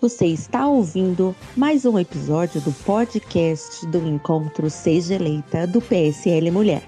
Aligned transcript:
Você 0.00 0.24
está 0.24 0.66
ouvindo 0.66 1.36
mais 1.54 1.84
um 1.84 1.98
episódio 1.98 2.58
do 2.62 2.72
podcast 2.72 3.86
do 3.88 3.98
Encontro 3.98 4.70
Seja 4.70 5.16
Eleita 5.16 5.66
do 5.66 5.78
PSL 5.78 6.50
Mulher. 6.50 6.82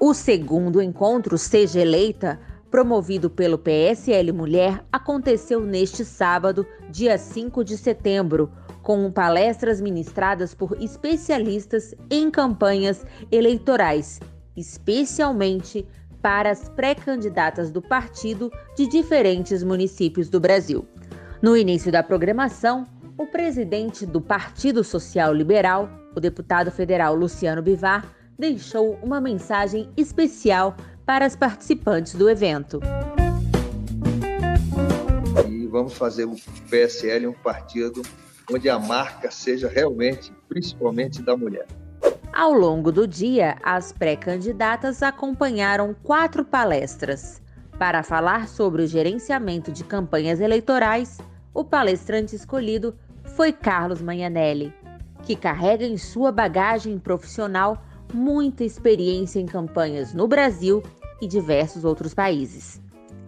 O 0.00 0.14
segundo 0.14 0.80
encontro 0.80 1.36
Seja 1.36 1.78
Eleita, 1.78 2.40
promovido 2.70 3.28
pelo 3.28 3.58
PSL 3.58 4.32
Mulher, 4.32 4.82
aconteceu 4.90 5.60
neste 5.60 6.02
sábado, 6.02 6.66
dia 6.88 7.18
5 7.18 7.62
de 7.62 7.76
setembro, 7.76 8.50
com 8.82 9.12
palestras 9.12 9.82
ministradas 9.82 10.54
por 10.54 10.80
especialistas 10.80 11.94
em 12.10 12.30
campanhas 12.30 13.04
eleitorais, 13.30 14.18
especialmente 14.56 15.86
para 16.22 16.50
as 16.50 16.70
pré-candidatas 16.70 17.70
do 17.70 17.82
partido 17.82 18.50
de 18.74 18.86
diferentes 18.86 19.62
municípios 19.62 20.30
do 20.30 20.40
Brasil. 20.40 20.88
No 21.42 21.56
início 21.56 21.90
da 21.90 22.02
programação, 22.02 22.86
o 23.16 23.24
presidente 23.24 24.04
do 24.04 24.20
Partido 24.20 24.84
Social 24.84 25.32
Liberal, 25.32 25.88
o 26.14 26.20
deputado 26.20 26.70
federal 26.70 27.14
Luciano 27.14 27.62
Bivar, 27.62 28.04
deixou 28.38 28.98
uma 29.02 29.22
mensagem 29.22 29.88
especial 29.96 30.76
para 31.06 31.24
as 31.24 31.34
participantes 31.34 32.14
do 32.14 32.28
evento. 32.28 32.78
E 35.48 35.66
vamos 35.66 35.94
fazer 35.94 36.26
o 36.26 36.36
PSL 36.68 37.28
um 37.28 37.32
partido 37.32 38.02
onde 38.52 38.68
a 38.68 38.78
marca 38.78 39.30
seja 39.30 39.66
realmente, 39.66 40.30
principalmente 40.46 41.22
da 41.22 41.34
mulher. 41.38 41.66
Ao 42.34 42.52
longo 42.52 42.92
do 42.92 43.06
dia, 43.06 43.56
as 43.62 43.92
pré-candidatas 43.92 45.02
acompanharam 45.02 45.96
quatro 46.02 46.44
palestras. 46.44 47.40
Para 47.78 48.02
falar 48.02 48.46
sobre 48.46 48.82
o 48.82 48.86
gerenciamento 48.86 49.72
de 49.72 49.82
campanhas 49.84 50.38
eleitorais, 50.38 51.16
o 51.52 51.64
palestrante 51.64 52.34
escolhido 52.34 52.94
foi 53.24 53.52
Carlos 53.52 54.00
Manhanelli, 54.00 54.72
que 55.22 55.36
carrega 55.36 55.84
em 55.84 55.96
sua 55.96 56.32
bagagem 56.32 56.98
profissional 56.98 57.82
muita 58.12 58.64
experiência 58.64 59.38
em 59.38 59.46
campanhas 59.46 60.12
no 60.14 60.26
Brasil 60.26 60.82
e 61.20 61.26
diversos 61.26 61.84
outros 61.84 62.14
países. 62.14 62.80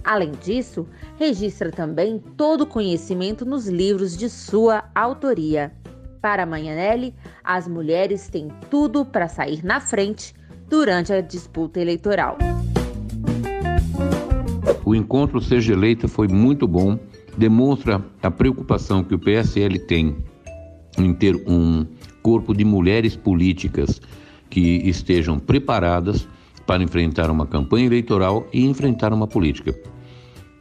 Além 0.04 0.32
disso, 0.32 0.86
registra 1.16 1.70
também 1.70 2.18
todo 2.36 2.62
o 2.62 2.66
conhecimento 2.66 3.44
nos 3.44 3.68
livros 3.68 4.16
de 4.16 4.28
sua 4.28 4.84
autoria. 4.94 5.72
Para 6.20 6.46
Manhanelli, 6.46 7.14
as 7.44 7.68
mulheres 7.68 8.28
têm 8.28 8.48
tudo 8.68 9.04
para 9.04 9.28
sair 9.28 9.64
na 9.64 9.80
frente 9.80 10.34
durante 10.68 11.12
a 11.12 11.20
disputa 11.20 11.80
eleitoral. 11.80 12.38
O 14.84 14.94
encontro 14.94 15.40
Seja 15.40 15.72
Eleita 15.72 16.08
foi 16.08 16.26
muito 16.26 16.66
bom, 16.66 16.98
demonstra 17.36 18.04
a 18.22 18.30
preocupação 18.30 19.02
que 19.02 19.14
o 19.14 19.18
PSL 19.18 19.78
tem 19.80 20.16
em 20.98 21.14
ter 21.14 21.36
um 21.46 21.86
corpo 22.22 22.54
de 22.54 22.64
mulheres 22.64 23.16
políticas 23.16 24.00
que 24.50 24.82
estejam 24.88 25.38
preparadas 25.38 26.28
para 26.66 26.82
enfrentar 26.82 27.30
uma 27.30 27.46
campanha 27.46 27.86
eleitoral 27.86 28.46
e 28.52 28.64
enfrentar 28.64 29.12
uma 29.12 29.26
política. 29.26 29.74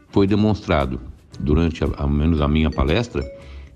Foi 0.10 0.26
demonstrado 0.26 1.00
durante, 1.40 1.84
ao 1.84 2.10
menos 2.10 2.42
a 2.42 2.48
minha 2.48 2.72
palestra, 2.72 3.24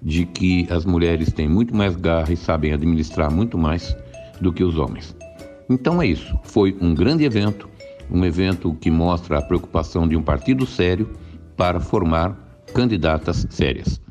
de 0.02 0.26
que 0.26 0.68
as 0.70 0.86
mulheres 0.86 1.32
têm 1.32 1.48
muito 1.48 1.76
mais 1.76 1.96
garra 1.96 2.32
e 2.32 2.38
sabem 2.38 2.74
administrar 2.74 3.32
muito 3.32 3.58
mais 3.58 3.96
do 4.40 4.52
que 4.52 4.64
os 4.64 4.78
homens. 4.78 5.16
Então 5.70 6.02
é 6.02 6.08
isso. 6.08 6.38
Foi 6.44 6.76
um 6.80 6.94
grande 6.94 7.24
evento, 7.24 7.68
um 8.12 8.24
evento 8.24 8.74
que 8.80 8.92
mostra 8.92 9.40
a 9.40 9.42
preocupação 9.42 10.08
de 10.08 10.16
um 10.16 10.22
partido 10.22 10.66
sério 10.66 11.10
para 11.58 11.80
formar 11.80 12.45
candidatas 12.74 13.46
sérias. 13.50 14.02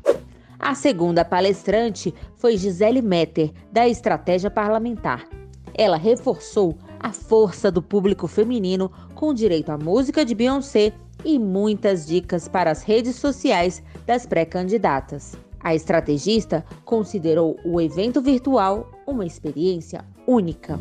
A 0.59 0.73
segunda 0.73 1.23
palestrante 1.23 2.13
foi 2.35 2.57
Gisele 2.57 3.01
Metter, 3.01 3.51
da 3.71 3.87
Estratégia 3.87 4.49
Parlamentar. 4.49 5.27
Ela 5.73 5.97
reforçou 5.97 6.77
a 6.99 7.11
força 7.11 7.69
do 7.69 7.81
público 7.81 8.27
feminino 8.27 8.91
com 9.13 9.33
direito 9.33 9.71
à 9.71 9.77
música 9.77 10.25
de 10.25 10.33
Beyoncé 10.33 10.93
e 11.23 11.37
muitas 11.37 12.07
dicas 12.07 12.47
para 12.47 12.71
as 12.71 12.81
redes 12.81 13.15
sociais 13.15 13.83
das 14.05 14.25
pré-candidatas. 14.25 15.35
A 15.59 15.75
estrategista 15.75 16.63
considerou 16.83 17.57
o 17.65 17.81
evento 17.81 18.21
virtual 18.21 18.89
uma 19.05 19.25
experiência 19.25 20.05
única. 20.27 20.79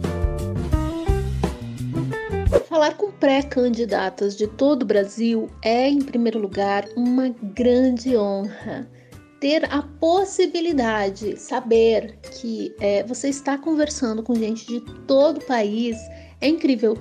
Falar 2.75 2.97
com 2.97 3.13
pré-candidatas 3.13 4.37
de 4.37 4.49
todo 4.49 4.83
o 4.83 4.85
Brasil 4.85 5.49
é, 5.63 5.89
em 5.89 6.01
primeiro 6.01 6.41
lugar, 6.41 6.85
uma 6.97 7.29
grande 7.29 8.17
honra 8.17 8.91
ter 9.39 9.65
a 9.73 9.81
possibilidade, 9.81 11.39
saber 11.39 12.19
que 12.33 12.75
é, 12.81 13.05
você 13.05 13.29
está 13.29 13.57
conversando 13.57 14.25
com 14.25 14.35
gente 14.35 14.67
de 14.67 14.81
todo 15.07 15.39
o 15.39 15.45
país 15.45 15.97
é 16.41 16.49
incrível. 16.49 16.99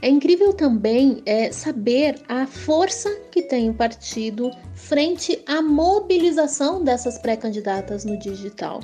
É 0.00 0.08
incrível 0.08 0.54
também 0.54 1.20
é, 1.26 1.52
saber 1.52 2.22
a 2.26 2.46
força 2.46 3.14
que 3.30 3.42
tem 3.42 3.68
o 3.68 3.74
partido 3.74 4.50
frente 4.72 5.42
à 5.46 5.60
mobilização 5.60 6.82
dessas 6.82 7.18
pré-candidatas 7.18 8.06
no 8.06 8.18
digital. 8.18 8.80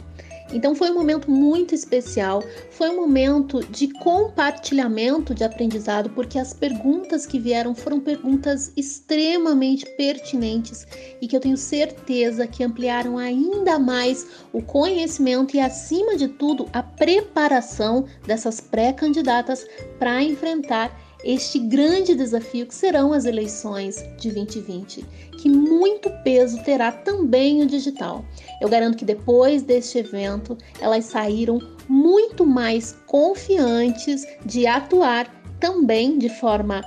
Então 0.53 0.75
foi 0.75 0.91
um 0.91 0.95
momento 0.95 1.31
muito 1.31 1.75
especial, 1.75 2.43
foi 2.71 2.91
um 2.91 2.97
momento 2.97 3.61
de 3.69 3.89
compartilhamento 3.95 5.35
de 5.35 5.43
aprendizado, 5.43 6.11
porque 6.11 6.39
as 6.39 6.53
perguntas 6.53 7.27
que 7.27 7.39
vieram 7.39 7.75
foram 7.75 7.99
perguntas 7.99 8.73
extremamente 8.77 9.85
pertinentes 9.97 10.87
e 11.21 11.27
que 11.27 11.37
eu 11.37 11.41
tenho 11.41 11.57
certeza 11.57 12.47
que 12.47 12.63
ampliaram 12.63 13.19
ainda 13.19 13.79
mais 13.79 14.27
o 14.53 14.63
conhecimento 14.63 15.57
e, 15.57 15.61
acima 15.61 16.17
de 16.17 16.29
tudo, 16.29 16.69
a 16.73 16.83
preparação 16.83 18.05
dessas 18.27 18.61
pré-candidatas 18.61 19.67
para 19.99 20.23
enfrentar 20.23 21.06
este 21.25 21.59
grande 21.59 22.15
desafio 22.15 22.67
que 22.67 22.75
serão 22.75 23.13
as 23.13 23.25
eleições 23.25 24.05
de 24.19 24.31
2020, 24.31 25.05
que 25.39 25.49
muito 25.49 26.11
peso 26.23 26.63
terá 26.63 26.93
também 26.93 27.63
o 27.63 27.67
digital. 27.67 28.25
Eu 28.61 28.69
garanto 28.69 28.97
que 28.97 29.05
depois 29.05 29.63
deste 29.63 29.99
evento 29.99 30.57
elas 30.81 31.07
saíram 31.07 31.59
muito 31.89 32.47
mais 32.47 32.97
confiantes 33.07 34.27
de 34.45 34.67
atuar 34.67 35.27
também 35.59 36.19
de 36.19 36.29
forma 36.29 36.83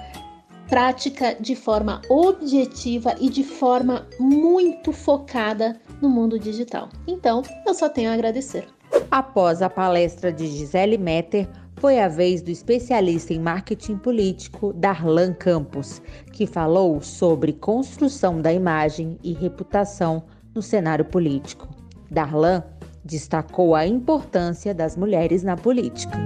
prática, 0.69 1.35
de 1.39 1.55
forma 1.55 2.01
objetiva 2.09 3.15
e 3.19 3.29
de 3.29 3.43
forma 3.43 4.07
muito 4.19 4.91
focada 4.91 5.79
no 5.99 6.09
mundo 6.09 6.37
digital. 6.39 6.89
Então, 7.07 7.41
eu 7.65 7.73
só 7.73 7.89
tenho 7.89 8.11
a 8.11 8.13
agradecer. 8.13 8.67
Após 9.09 9.61
a 9.61 9.69
palestra 9.69 10.31
de 10.31 10.47
Gisele 10.47 10.97
Metter, 10.97 11.47
foi 11.79 11.97
a 11.99 12.09
vez 12.09 12.41
do 12.41 12.51
especialista 12.51 13.33
em 13.33 13.39
marketing 13.39 13.97
político 13.97 14.73
Darlan 14.73 15.33
Campos, 15.33 16.01
que 16.33 16.45
falou 16.45 17.01
sobre 17.01 17.53
construção 17.53 18.41
da 18.41 18.51
imagem 18.51 19.17
e 19.23 19.31
reputação 19.33 20.23
no 20.53 20.61
cenário 20.61 21.05
político. 21.05 21.69
Darlan 22.11 22.63
destacou 23.03 23.75
a 23.75 23.87
importância 23.87 24.73
das 24.73 24.97
mulheres 24.97 25.41
na 25.41 25.55
política. 25.55 26.17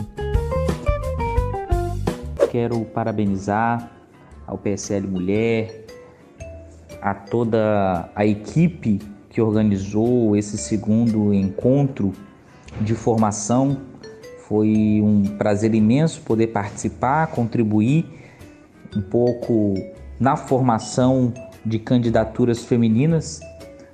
Quero 2.50 2.84
parabenizar 2.86 3.92
ao 4.48 4.58
PSL 4.58 5.08
Mulher, 5.08 5.86
a 7.00 7.14
toda 7.14 8.10
a 8.16 8.26
equipe 8.26 9.00
que 9.30 9.40
organizou 9.40 10.36
esse 10.36 10.58
segundo 10.58 11.32
encontro 11.32 12.12
de 12.82 12.96
formação 12.96 13.93
foi 14.48 15.02
um 15.02 15.24
prazer 15.38 15.74
imenso 15.74 16.22
poder 16.22 16.48
participar, 16.48 17.28
contribuir 17.28 18.06
um 18.96 19.02
pouco 19.02 19.74
na 20.20 20.36
formação 20.36 21.34
de 21.66 21.80
candidaturas 21.80 22.64
femininas, 22.64 23.40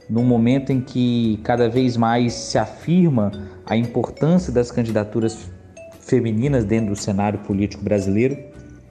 num 0.09 0.23
momento 0.23 0.71
em 0.71 0.81
que 0.81 1.39
cada 1.43 1.69
vez 1.69 1.95
mais 1.95 2.33
se 2.33 2.57
afirma 2.57 3.31
a 3.65 3.77
importância 3.77 4.51
das 4.51 4.71
candidaturas 4.71 5.51
femininas 5.99 6.65
dentro 6.65 6.93
do 6.93 6.95
cenário 6.95 7.39
político 7.39 7.83
brasileiro 7.83 8.37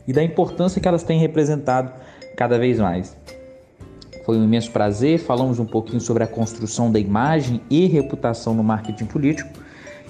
e 0.06 0.12
da 0.12 0.22
importância 0.22 0.80
que 0.80 0.86
elas 0.86 1.02
têm 1.02 1.18
representado 1.18 1.92
cada 2.36 2.56
vez 2.56 2.78
mais. 2.78 3.16
Foi 4.24 4.38
um 4.38 4.44
imenso 4.44 4.70
prazer, 4.70 5.18
falamos 5.18 5.58
um 5.58 5.66
pouquinho 5.66 6.00
sobre 6.00 6.22
a 6.22 6.26
construção 6.26 6.92
da 6.92 7.00
imagem 7.00 7.60
e 7.68 7.86
reputação 7.86 8.54
no 8.54 8.62
marketing 8.62 9.06
político 9.06 9.57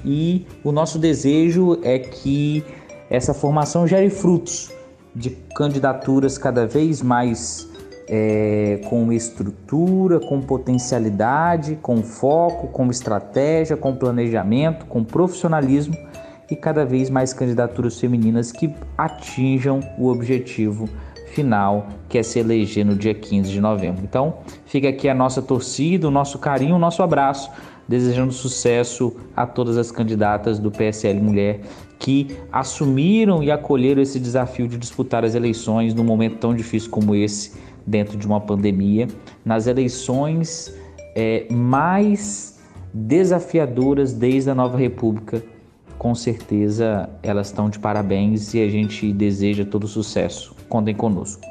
e 0.05 0.47
o 0.65 0.73
nosso 0.73 0.99
desejo 0.99 1.79
é 1.83 1.99
que 1.99 2.65
essa 3.11 3.33
formação 3.33 3.87
gere 3.87 4.11
frutos 4.11 4.71
de 5.15 5.31
candidaturas 5.31 6.39
cada 6.39 6.67
vez 6.67 7.03
mais 7.03 7.69
é, 8.09 8.81
com 8.89 9.13
estrutura, 9.13 10.19
com 10.21 10.41
potencialidade, 10.41 11.79
com 11.83 12.03
foco, 12.03 12.69
com 12.69 12.91
estratégia, 12.91 13.77
com 13.77 13.95
planejamento, 13.95 14.87
com 14.87 15.05
profissionalismo 15.05 15.95
e 16.51 16.57
cada 16.57 16.85
vez 16.85 17.11
mais 17.11 17.33
candidaturas 17.33 18.01
femininas 18.01 18.51
que 18.51 18.75
atinjam 18.97 19.81
o 19.99 20.09
objetivo 20.09 20.89
final, 21.35 21.89
que 22.09 22.17
é 22.17 22.23
se 22.23 22.39
eleger 22.39 22.85
no 22.85 22.95
dia 22.95 23.15
15 23.15 23.51
de 23.51 23.61
novembro. 23.61 24.03
Então, 24.03 24.39
fica 24.65 24.89
aqui 24.89 25.09
a 25.09 25.15
nossa 25.15 25.43
torcida, 25.43 26.09
o 26.09 26.11
nosso 26.11 26.39
carinho, 26.39 26.77
o 26.77 26.79
nosso 26.79 27.03
abraço, 27.03 27.51
desejando 27.89 28.33
sucesso 28.33 29.17
a 29.35 29.47
todas 29.47 29.79
as 29.79 29.91
candidatas 29.91 30.59
do 30.59 30.71
PSL 30.71 31.21
Mulher 31.21 31.61
que 31.99 32.37
assumiram 32.53 33.43
e 33.43 33.51
acolheram 33.51 34.01
esse 34.01 34.21
desafio 34.21 34.69
de 34.69 34.77
disputar 34.77 35.25
as 35.25 35.35
eleições 35.35 35.95
num 35.95 36.05
momento 36.05 36.37
tão 36.37 36.55
difícil 36.55 36.91
como 36.91 37.15
esse, 37.15 37.53
dentro 37.87 38.17
de 38.17 38.27
uma 38.27 38.41
pandemia, 38.41 39.09
nas 39.45 39.67
eleições 39.67 40.73
é, 41.17 41.47
mais 41.51 42.61
desafiadoras 42.93 44.13
desde 44.13 44.51
a 44.51 44.55
nova 44.55 44.77
República. 44.79 45.43
Com 45.99 46.15
certeza 46.15 47.09
elas 47.23 47.49
estão 47.49 47.69
de 47.69 47.79
parabéns 47.79 48.55
e 48.55 48.63
a 48.63 48.69
gente 48.69 49.13
deseja 49.13 49.65
todo 49.65 49.89
sucesso. 49.89 50.55
Contem 50.69 50.95
conosco. 50.95 51.43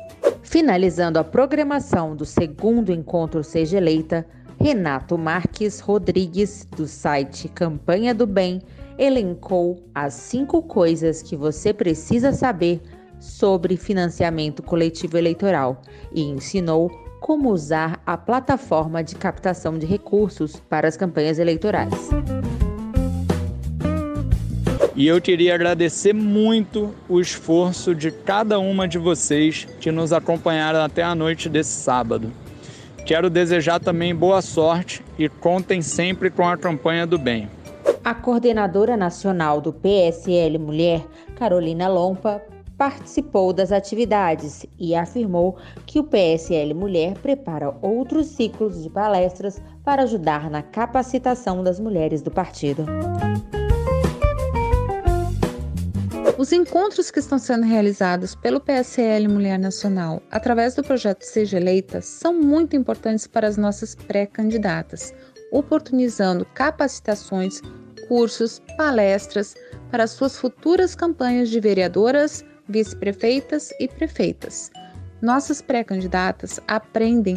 Finalizando 0.41 1.19
a 1.19 1.23
programação 1.23 2.15
do 2.15 2.25
segundo 2.25 2.93
encontro 2.93 3.43
Seja 3.43 3.77
Eleita, 3.77 4.25
Renato 4.59 5.17
Marques 5.17 5.79
Rodrigues, 5.79 6.67
do 6.75 6.87
site 6.87 7.47
Campanha 7.47 8.13
do 8.13 8.25
Bem, 8.25 8.61
elencou 8.97 9.83
as 9.93 10.13
cinco 10.15 10.63
coisas 10.63 11.21
que 11.21 11.35
você 11.35 11.71
precisa 11.71 12.33
saber 12.33 12.81
sobre 13.19 13.77
financiamento 13.77 14.63
coletivo 14.63 15.17
eleitoral 15.17 15.81
e 16.11 16.23
ensinou 16.23 16.89
como 17.19 17.51
usar 17.51 18.01
a 18.05 18.17
plataforma 18.17 19.03
de 19.03 19.15
captação 19.15 19.77
de 19.77 19.85
recursos 19.85 20.55
para 20.67 20.87
as 20.87 20.97
campanhas 20.97 21.37
eleitorais. 21.37 21.93
E 24.95 25.07
eu 25.07 25.21
queria 25.21 25.53
agradecer 25.53 26.13
muito 26.13 26.93
o 27.07 27.21
esforço 27.21 27.93
de 27.93 28.09
cada 28.09 28.57
uma 28.57 28.87
de 28.87 28.97
vocês 28.97 29.67
que 29.79 29.91
nos 29.91 30.11
acompanharam 30.11 30.81
até 30.81 31.03
a 31.03 31.13
noite 31.13 31.47
desse 31.47 31.69
sábado. 31.69 32.31
Quero 33.07 33.29
desejar 33.29 33.79
também 33.79 34.13
boa 34.13 34.41
sorte 34.41 35.01
e 35.17 35.29
contem 35.29 35.81
sempre 35.81 36.29
com 36.29 36.45
a 36.45 36.57
campanha 36.57 37.07
do 37.07 37.17
bem. 37.17 37.49
A 38.03 38.13
coordenadora 38.13 38.97
nacional 38.97 39.61
do 39.61 39.71
PSL 39.71 40.57
Mulher, 40.59 41.07
Carolina 41.37 41.87
Lompa, 41.87 42.43
participou 42.77 43.53
das 43.53 43.71
atividades 43.71 44.65
e 44.77 44.93
afirmou 44.93 45.55
que 45.85 46.01
o 46.01 46.03
PSL 46.03 46.73
Mulher 46.73 47.13
prepara 47.19 47.73
outros 47.81 48.27
ciclos 48.27 48.83
de 48.83 48.89
palestras 48.89 49.61
para 49.85 50.03
ajudar 50.03 50.49
na 50.49 50.61
capacitação 50.61 51.63
das 51.63 51.79
mulheres 51.79 52.21
do 52.21 52.29
partido. 52.29 52.85
Os 56.37 56.51
encontros 56.51 57.09
que 57.09 57.17
estão 57.17 57.39
sendo 57.39 57.65
realizados 57.65 58.35
pelo 58.35 58.59
PSL 58.59 59.27
Mulher 59.27 59.57
Nacional 59.57 60.21
através 60.29 60.75
do 60.75 60.83
projeto 60.83 61.23
Seja 61.23 61.57
Eleita 61.57 61.99
são 61.99 62.31
muito 62.31 62.75
importantes 62.75 63.25
para 63.25 63.47
as 63.47 63.57
nossas 63.57 63.95
pré-candidatas, 63.95 65.15
oportunizando 65.51 66.45
capacitações 66.53 67.59
cursos, 68.07 68.61
palestras 68.77 69.55
para 69.89 70.05
suas 70.05 70.37
futuras 70.37 70.93
campanhas 70.93 71.49
de 71.49 71.59
vereadoras, 71.59 72.45
vice-prefeitas 72.69 73.71
e 73.79 73.87
prefeitas. 73.87 74.69
Nossas 75.19 75.59
pré-candidatas 75.59 76.59
aprendem 76.67 77.35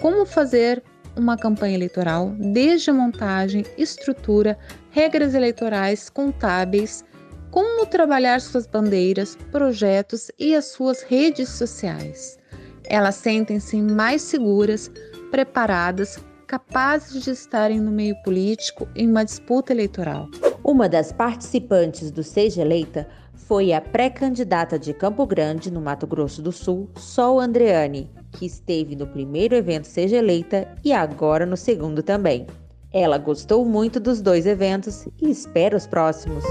como 0.00 0.24
fazer 0.24 0.80
uma 1.16 1.36
campanha 1.36 1.74
eleitoral, 1.74 2.32
desde 2.38 2.92
montagem, 2.92 3.66
estrutura, 3.76 4.56
regras 4.92 5.34
eleitorais, 5.34 6.08
contábeis, 6.08 7.04
como 7.50 7.86
trabalhar 7.86 8.40
suas 8.40 8.66
bandeiras, 8.66 9.36
projetos 9.50 10.30
e 10.38 10.54
as 10.54 10.66
suas 10.66 11.02
redes 11.02 11.48
sociais. 11.48 12.38
Elas 12.84 13.16
sentem-se 13.16 13.80
mais 13.80 14.22
seguras, 14.22 14.90
preparadas 15.30 16.18
capazes 16.50 17.22
de 17.22 17.30
estarem 17.30 17.78
no 17.78 17.92
meio 17.92 18.16
político 18.24 18.88
em 18.96 19.08
uma 19.08 19.24
disputa 19.24 19.72
eleitoral. 19.72 20.28
Uma 20.64 20.88
das 20.88 21.12
participantes 21.12 22.10
do 22.10 22.24
Seja 22.24 22.62
Eleita 22.62 23.06
foi 23.34 23.72
a 23.72 23.80
pré-candidata 23.80 24.76
de 24.76 24.92
Campo 24.92 25.24
Grande, 25.26 25.70
no 25.70 25.80
Mato 25.80 26.08
Grosso 26.08 26.42
do 26.42 26.50
Sul, 26.50 26.90
Sol 26.96 27.38
Andreani, 27.38 28.10
que 28.32 28.46
esteve 28.46 28.96
no 28.96 29.06
primeiro 29.06 29.54
evento 29.54 29.86
Seja 29.86 30.16
Eleita 30.16 30.66
e 30.84 30.92
agora 30.92 31.46
no 31.46 31.56
segundo 31.56 32.02
também. 32.02 32.48
Ela 32.92 33.16
gostou 33.16 33.64
muito 33.64 34.00
dos 34.00 34.20
dois 34.20 34.44
eventos 34.44 35.06
e 35.22 35.30
espera 35.30 35.76
os 35.76 35.86
próximos. 35.86 36.42